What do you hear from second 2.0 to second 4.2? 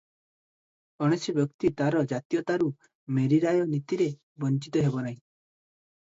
ଜାତୀୟତାରୁ ମେରୀରାୟ ନୀତିରେ